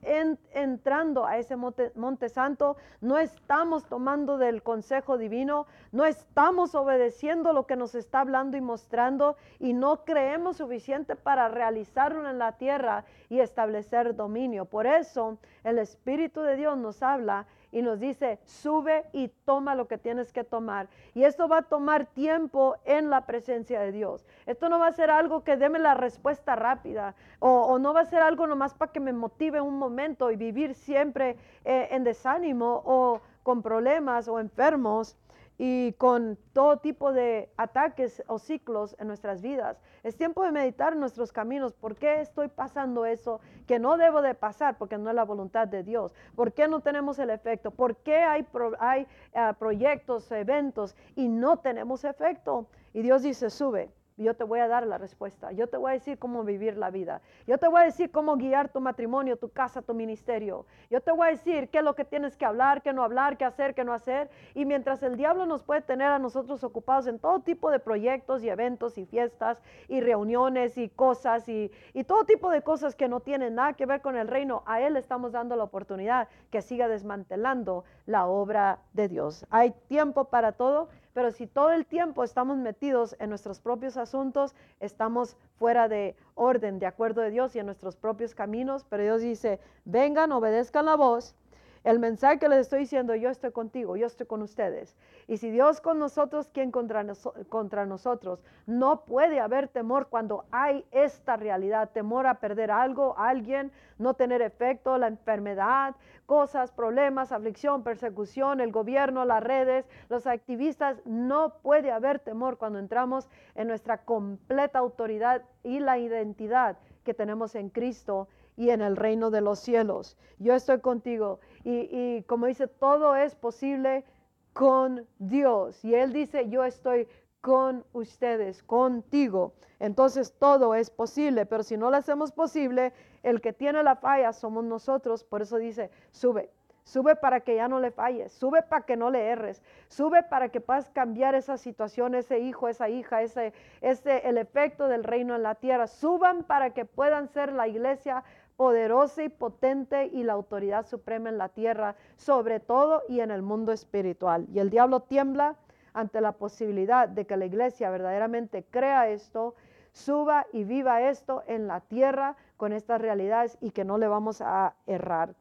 [0.52, 7.52] entrando a ese monte, monte, santo, no estamos tomando del consejo divino, no estamos obedeciendo
[7.52, 12.52] lo que nos está hablando y mostrando y no creemos suficiente para realizarlo en la
[12.52, 14.64] tierra y establecer dominio.
[14.64, 19.88] Por eso el Espíritu de Dios nos habla y nos dice, sube y toma lo
[19.88, 20.88] que tienes que tomar.
[21.12, 24.24] Y esto va a tomar tiempo en la presencia de Dios.
[24.46, 28.06] Esto no va a ser algo que deme la respuesta rápida o, no va a
[28.06, 32.80] ser algo nomás para que me motive un momento y vivir siempre eh, en desánimo
[32.84, 35.16] o con problemas o enfermos
[35.58, 39.80] y con todo tipo de ataques o ciclos en nuestras vidas.
[40.02, 41.72] Es tiempo de meditar nuestros caminos.
[41.74, 44.76] ¿Por qué estoy pasando eso que no debo de pasar?
[44.78, 46.12] Porque no es la voluntad de Dios.
[46.34, 47.70] ¿Por qué no tenemos el efecto?
[47.70, 48.46] ¿Por qué hay,
[48.80, 52.66] hay eh, proyectos, eventos y no tenemos efecto?
[52.92, 55.50] Y Dios dice, sube yo te voy a dar la respuesta.
[55.52, 57.20] Yo te voy a decir cómo vivir la vida.
[57.46, 60.66] Yo te voy a decir cómo guiar tu matrimonio, tu casa, tu ministerio.
[60.88, 63.36] Yo te voy a decir qué es lo que tienes que hablar, qué no hablar,
[63.36, 64.30] qué hacer, qué no hacer.
[64.54, 68.44] Y mientras el diablo nos puede tener a nosotros ocupados en todo tipo de proyectos
[68.44, 73.08] y eventos y fiestas y reuniones y cosas y, y todo tipo de cosas que
[73.08, 76.62] no tienen nada que ver con el reino, a él estamos dando la oportunidad que
[76.62, 79.46] siga desmantelando la obra de Dios.
[79.50, 84.54] Hay tiempo para todo pero si todo el tiempo estamos metidos en nuestros propios asuntos,
[84.80, 88.84] estamos fuera de orden, de acuerdo de Dios y en nuestros propios caminos.
[88.90, 91.36] Pero Dios dice, vengan, obedezcan la voz
[91.84, 94.96] el mensaje que les estoy diciendo, yo estoy contigo, yo estoy con ustedes.
[95.28, 97.04] Y si Dios con nosotros, ¿quién contra,
[97.50, 98.42] contra nosotros?
[98.66, 104.40] No puede haber temor cuando hay esta realidad, temor a perder algo, alguien, no tener
[104.40, 105.94] efecto, la enfermedad,
[106.24, 111.02] cosas, problemas, aflicción, persecución, el gobierno, las redes, los activistas.
[111.04, 117.54] No puede haber temor cuando entramos en nuestra completa autoridad y la identidad que tenemos
[117.54, 120.16] en Cristo y en el reino de los cielos.
[120.38, 121.40] Yo estoy contigo.
[121.64, 124.04] Y, como dice, todo es posible
[124.52, 125.84] con Dios.
[125.84, 127.08] Y Él dice, yo estoy
[127.40, 129.54] con ustedes, contigo.
[129.80, 134.32] Entonces todo es posible, pero si no lo hacemos posible, el que tiene la falla
[134.32, 135.24] somos nosotros.
[135.24, 136.50] Por eso dice, sube,
[136.84, 140.50] Sube para que ya no le falles, sube para que no le erres, sube para
[140.50, 145.34] que puedas cambiar esa situación, ese hijo, esa hija, ese, ese el efecto del reino
[145.34, 145.86] en la tierra.
[145.86, 148.22] Suban para que puedan ser la iglesia
[148.56, 153.42] poderosa y potente y la autoridad suprema en la tierra, sobre todo y en el
[153.42, 154.46] mundo espiritual.
[154.52, 155.56] Y el diablo tiembla
[155.92, 159.54] ante la posibilidad de que la iglesia verdaderamente crea esto,
[159.92, 164.40] suba y viva esto en la tierra con estas realidades y que no le vamos
[164.40, 165.34] a errar.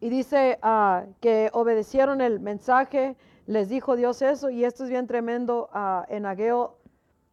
[0.00, 5.06] Y dice ah, que obedecieron el mensaje, les dijo Dios eso, y esto es bien
[5.06, 6.78] tremendo ah, en Ageo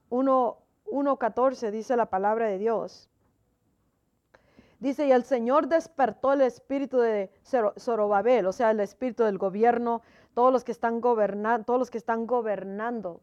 [0.10, 3.10] 1.14, dice la palabra de Dios.
[4.80, 7.32] Dice, y el Señor despertó el espíritu de
[7.80, 10.04] Zorobabel, o sea, el espíritu del gobierno,
[10.36, 13.22] todos los que están gobernando, todos los que están gobernando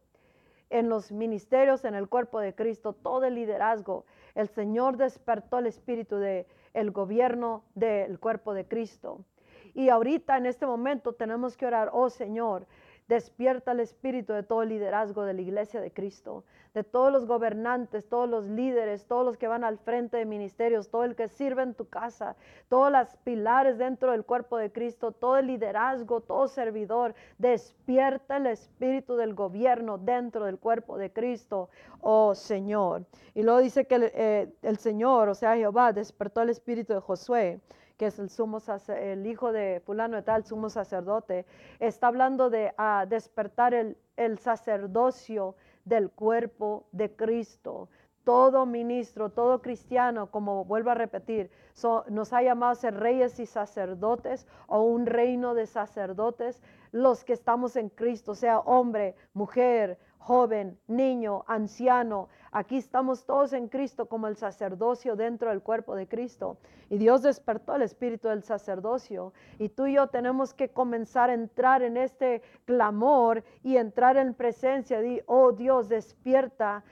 [0.69, 4.05] en los ministerios, en el cuerpo de Cristo, todo el liderazgo.
[4.35, 9.21] El Señor despertó el espíritu del el gobierno del cuerpo de Cristo.
[9.75, 12.67] Y ahorita en este momento tenemos que orar, oh Señor,
[13.07, 17.27] Despierta el espíritu de todo el liderazgo de la iglesia de Cristo, de todos los
[17.27, 21.29] gobernantes, todos los líderes, todos los que van al frente de ministerios, todo el que
[21.29, 22.35] sirve en tu casa,
[22.71, 27.14] todos los pilares dentro del cuerpo de Cristo, todo el liderazgo, todo servidor.
[27.37, 31.69] Despierta el espíritu del gobierno dentro del cuerpo de Cristo,
[32.01, 33.05] oh Señor.
[33.35, 37.01] Y luego dice que el, eh, el Señor, o sea, Jehová, despertó el espíritu de
[37.01, 37.61] Josué
[37.97, 41.47] que es el sumo el hijo de fulano de tal, sumo sacerdote,
[41.79, 45.55] está hablando de ah, despertar el, el sacerdocio
[45.85, 47.89] del cuerpo de Cristo
[48.25, 51.51] todo ministro, todo cristiano, como vuelvo a repetir,
[52.09, 57.35] nos ha llamado a ser reyes y sacerdotes o un reino de sacerdotes, los que
[57.35, 62.29] estamos en Cristo, sea hombre, mujer, joven, niño, anciano.
[62.57, 66.57] Aquí estamos todos en Cristo como el sacerdocio dentro del cuerpo de Cristo.
[66.88, 69.33] Y Dios despertó el espíritu del sacerdocio.
[69.59, 74.35] Y tú y yo tenemos que comenzar a entrar en este clamor y entrar en
[74.35, 76.85] presencia de, oh Dios, despierta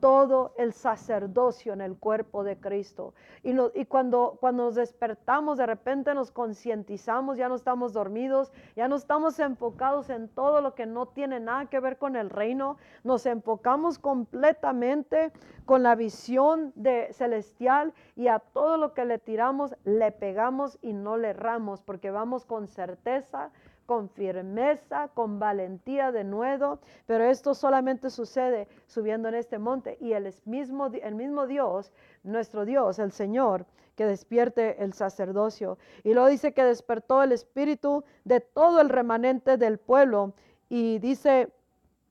[0.00, 3.14] todo el sacerdocio en el cuerpo de Cristo.
[3.42, 8.96] Y, cuando, cuando nos despertamos, de repente nos concientizamos, ya no estamos dormidos, ya no
[8.96, 13.26] estamos enfocados en todo lo que no tiene nada que ver con el reino, nos
[13.26, 15.32] enfocamos completamente
[15.64, 20.92] con la visión de celestial y a todo lo que le tiramos le pegamos y
[20.92, 23.50] no le erramos, porque vamos con certeza,
[23.90, 30.12] con firmeza, con valentía de nuevo, pero esto solamente sucede subiendo en este monte y
[30.12, 31.90] el mismo, el mismo Dios,
[32.22, 35.76] nuestro Dios, el Señor, que despierte el sacerdocio.
[36.04, 40.34] Y luego dice que despertó el espíritu de todo el remanente del pueblo
[40.68, 41.52] y dice,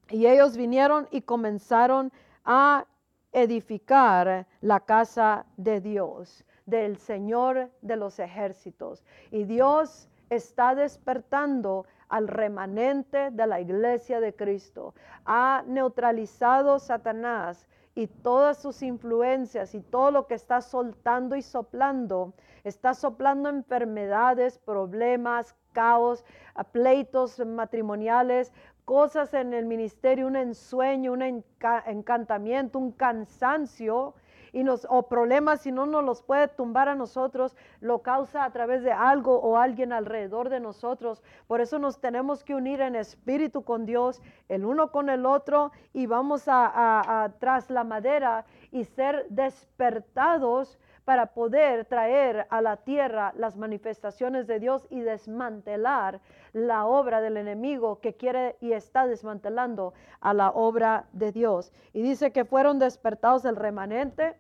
[0.10, 2.12] y ellos vinieron y comenzaron
[2.44, 2.88] a
[3.32, 9.06] edificar la casa de Dios, del Señor de los ejércitos.
[9.32, 14.94] Y Dios está despertando al remanente de la iglesia de Cristo.
[15.26, 22.34] Ha neutralizado Satanás y todas sus influencias y todo lo que está soltando y soplando.
[22.64, 26.26] Está soplando enfermedades, problemas, caos,
[26.72, 28.52] pleitos matrimoniales,
[28.86, 34.16] cosas en el ministerio, un ensueño, un encantamiento, un cansancio
[34.52, 38.52] y nos, o problemas, si no nos los puede tumbar a nosotros, lo causa a
[38.52, 41.24] través de algo o alguien alrededor de nosotros.
[41.48, 45.72] Por eso nos tenemos que unir en espíritu con Dios, el uno con el otro,
[45.94, 52.78] y vamos a, a tras la madera y ser despertados para poder traer a la
[52.78, 56.22] tierra las manifestaciones de Dios y desmantelar
[56.54, 61.74] la obra del enemigo que quiere y está desmantelando a la obra de Dios.
[61.94, 64.40] Y dice que fueron despertados el remanente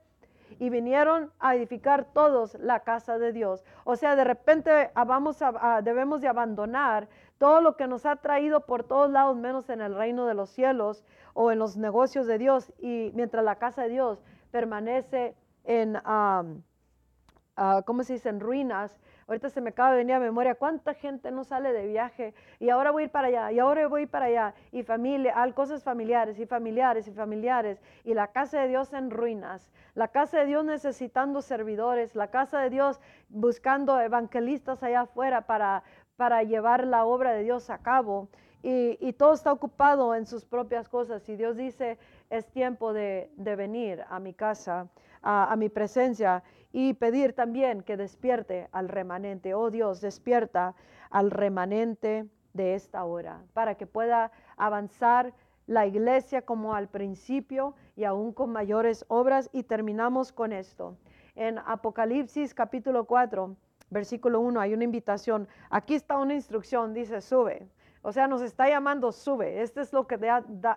[0.60, 3.65] y vinieron a edificar todos la casa de Dios.
[3.84, 7.08] O sea, de repente ah, vamos a, debemos de abandonar
[7.39, 10.51] todo lo que nos ha traído por todos lados, menos en el reino de los
[10.51, 11.03] cielos
[11.34, 15.98] o en los negocios de Dios, y mientras la casa de Dios permanece en,
[17.86, 19.00] ¿cómo se dice?, en ruinas.
[19.28, 22.72] Ahorita se me acaba de venir a memoria cuánta gente no sale de viaje y
[22.72, 27.08] ahora voy para allá y ahora voy para allá y familia, cosas familiares y familiares
[27.08, 32.15] y familiares y la casa de Dios en ruinas, la casa de Dios necesitando servidores,
[32.15, 35.84] la casa de Dios buscando evangelistas allá afuera para,
[36.15, 38.30] para llevar la obra de Dios a cabo.
[38.62, 41.28] Y, todo está ocupado en sus propias cosas.
[41.30, 41.98] Y Dios dice,
[42.30, 44.89] es tiempo de, venir a mi casa,
[45.21, 49.53] a, mi presencia y pedir también que despierte al remanente.
[49.53, 50.75] Oh Dios, despierta
[51.10, 55.34] al remanente de esta hora para que pueda avanzar
[55.67, 59.49] la iglesia como al principio y aún con mayores obras.
[59.53, 60.97] Y terminamos con esto.
[61.36, 63.55] En Apocalipsis capítulo 4,
[63.89, 65.47] versículo 1 hay una invitación.
[65.69, 67.67] Aquí está una instrucción, dice, sube.
[68.01, 69.62] O sea, nos está llamando, sube.
[69.62, 70.17] Esto es lo que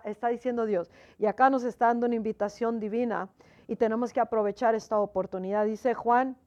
[0.03, 0.91] está diciendo Dios.
[1.17, 3.29] Y acá nos está dando una invitación divina
[3.67, 5.65] y tenemos que aprovechar esta oportunidad.
[5.65, 6.37] Dice Juan,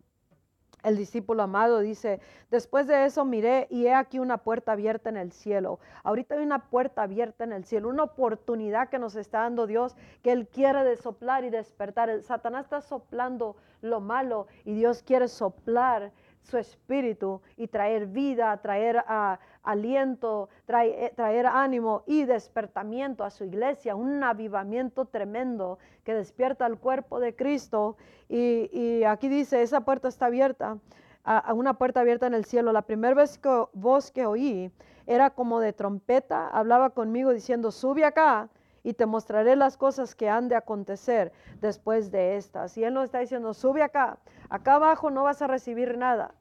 [0.83, 5.16] el discípulo amado, dice, después de eso miré y he aquí una puerta abierta en
[5.16, 5.81] el cielo.
[6.05, 9.96] Ahorita hay una puerta abierta en el cielo, una oportunidad que nos está dando Dios,
[10.22, 12.22] que Él quiere de soplar y despertar.
[12.22, 19.05] Satanás está soplando lo malo y Dios quiere soplar su espíritu y traer vida, traer
[19.09, 26.64] uh, aliento, traer, traer ánimo y despertamiento a su iglesia, un avivamiento tremendo que despierta
[26.64, 27.96] al cuerpo de Cristo.
[28.29, 30.79] Y, aquí dice, esa puerta está abierta,
[31.24, 32.72] a, una puerta abierta en el cielo.
[32.72, 34.70] La primera vez que, voz que oí
[35.07, 38.48] era como de trompeta, hablaba conmigo diciendo, sube acá
[38.85, 42.79] y te mostraré las cosas que han de acontecer después de estas.
[42.79, 44.18] Y Él nos está diciendo, sube acá,
[44.49, 46.32] acá abajo no vas a recibir nada.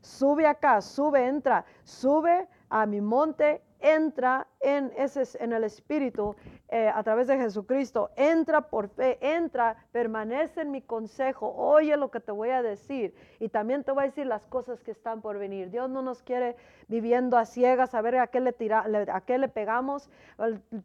[0.00, 6.34] Sube acá, sube, entra, sube a mi monte, entra en, ese, en el Espíritu
[6.68, 12.10] eh, a través de Jesucristo, entra por fe, entra, permanece en mi consejo, oye lo
[12.10, 15.20] que te voy a decir y también te voy a decir las cosas que están
[15.20, 15.70] por venir.
[15.70, 16.56] Dios no nos quiere
[16.88, 20.10] viviendo a ciegas, a ver a qué le, tira, a qué le pegamos,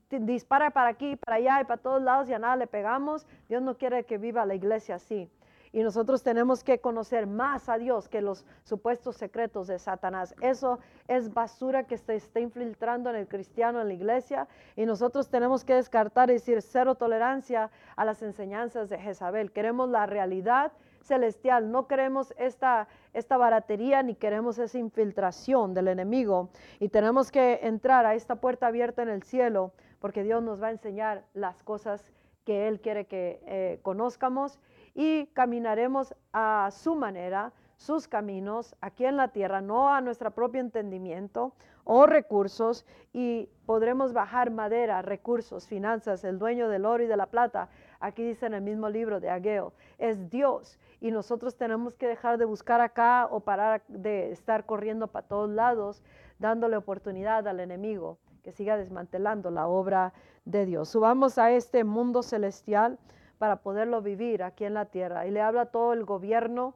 [0.09, 3.25] dispara para aquí, para allá y para todos lados y a nada le pegamos.
[3.49, 5.29] Dios no quiere que viva la iglesia así.
[5.74, 10.36] Y nosotros tenemos que conocer más a Dios que los supuestos secretos de Satanás.
[10.41, 15.30] Eso es basura que se está infiltrando en el cristiano, en la iglesia, y nosotros
[15.30, 19.51] tenemos que descartar y decir cero tolerancia a las enseñanzas de Jezabel.
[19.51, 26.49] Queremos la realidad celestial, no queremos esta, esta baratería ni queremos esa infiltración del enemigo,
[26.80, 30.67] y tenemos que entrar a esta puerta abierta en el cielo, porque Dios nos va
[30.67, 32.11] a enseñar las cosas
[32.43, 34.59] que Él quiere que eh, conozcamos
[34.94, 40.62] y caminaremos a su manera, sus caminos aquí en la tierra, no a nuestro propio
[40.62, 47.18] entendimiento o recursos y podremos bajar madera, recursos, finanzas, el dueño del oro y de
[47.18, 47.70] la plata.
[48.00, 52.38] Aquí dice en el mismo libro de Ageo, es Dios y nosotros tenemos que dejar
[52.38, 56.04] de buscar acá o parar de estar corriendo para todos lados,
[56.38, 60.14] dándole oportunidad al enemigo que siga desmantelando la obra
[60.46, 60.89] de Dios.
[60.89, 62.98] Subamos a este mundo celestial
[63.42, 65.26] para poderlo vivir aquí en la tierra.
[65.26, 66.76] Y le habla todo el gobierno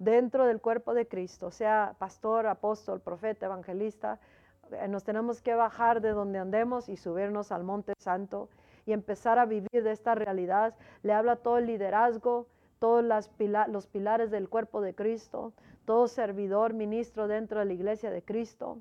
[0.00, 4.18] dentro del cuerpo de Cristo, sea pastor, apóstol, profeta, evangelista.
[4.72, 8.48] Eh, nos tenemos que bajar de donde andemos y subirnos al monte santo
[8.84, 10.74] y empezar a vivir de esta realidad.
[11.04, 12.48] Le habla todo el liderazgo,
[12.80, 15.52] todos los pilares del cuerpo de Cristo,
[15.84, 18.78] todo servidor, ministro dentro de la iglesia de Cristo.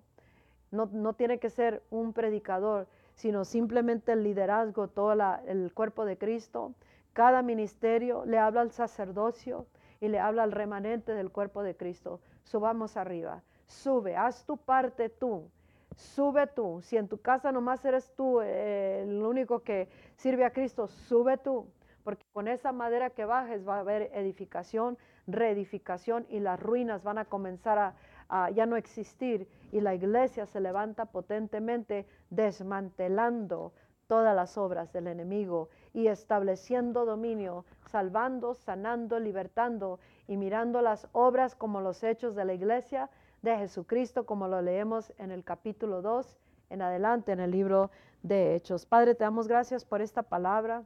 [0.71, 5.13] No, tiene que ser un predicador, sino simplemente el liderazgo, todo
[5.45, 6.73] el cuerpo de Cristo.
[7.15, 9.67] Cada ministerio le habla al sacerdocio
[10.01, 12.19] y le habla al remanente del cuerpo de Cristo.
[12.43, 15.49] Subamos arriba, sube, haz tu parte tú,
[15.95, 16.81] sube tú.
[16.81, 19.87] Si en tu casa nomás eres tú eh, el único que
[20.17, 21.71] sirve a Cristo, sube tú,
[22.03, 27.17] porque con esa madera que bajes va a haber edificación, reedificación y las ruinas van
[27.17, 27.95] a comenzar
[28.27, 33.71] a ya no existir y la iglesia se levanta potentemente desmantelando
[34.07, 41.55] todas las obras del enemigo y estableciendo dominio, salvando, sanando, libertando y mirando las obras
[41.55, 43.09] como los hechos de la iglesia
[43.41, 46.37] de Jesucristo, como lo leemos en el capítulo 2
[46.69, 47.91] en adelante en el libro
[48.23, 48.85] de Hechos.
[48.85, 50.83] Padre, te damos gracias por esta palabra.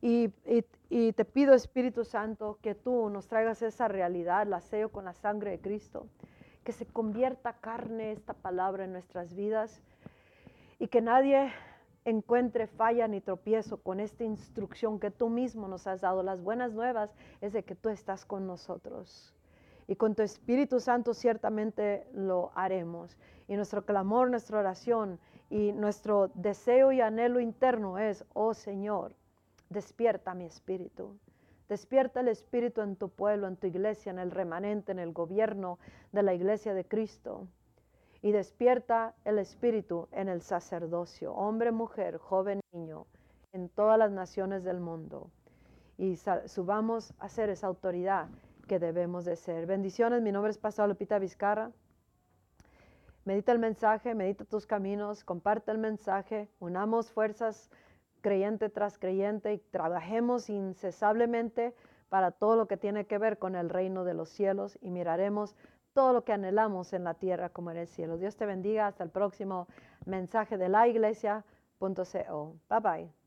[0.00, 0.32] Y,
[0.88, 5.12] y, te pido, Espíritu Santo, que tú nos traigas esa realidad, la sello con la
[5.12, 6.06] sangre de Cristo,
[6.64, 9.82] que se convierta carne esta palabra en nuestras vidas
[10.78, 11.52] y que nadie
[12.08, 16.22] encuentre falla ni tropiezo con esta instrucción que tú mismo nos has dado.
[16.22, 19.34] Las buenas nuevas es de que tú estás con nosotros.
[19.86, 23.16] Y con tu Espíritu Santo ciertamente lo haremos.
[23.46, 25.18] Y nuestro clamor, nuestra oración
[25.50, 29.14] y nuestro deseo y anhelo interno es, oh Señor,
[29.70, 31.16] despierta mi espíritu.
[31.68, 35.78] Despierta el espíritu en tu pueblo, en tu iglesia, en el remanente, en el gobierno
[36.12, 37.46] de la iglesia de Cristo
[38.22, 43.06] y despierta el espíritu en el sacerdocio, hombre, mujer, joven, niño,
[43.52, 45.30] en todas las naciones del mundo.
[45.96, 46.16] Y
[46.46, 48.28] subamos a ser esa autoridad
[48.66, 49.66] que debemos de ser.
[49.66, 51.72] Bendiciones, mi nombre es Pastor Lupita Vizcarra.
[53.24, 57.70] Medita el mensaje, medita tus caminos, comparte el mensaje, unamos fuerzas
[58.20, 61.74] creyente tras creyente y trabajemos incesablemente
[62.08, 65.54] para todo lo que tiene que ver con el reino de los cielos y miraremos
[65.92, 68.18] todo lo que anhelamos en la tierra como en el cielo.
[68.18, 68.86] Dios te bendiga.
[68.86, 69.66] Hasta el próximo
[70.06, 72.56] mensaje de la iglesia.co.
[72.68, 73.17] Bye bye.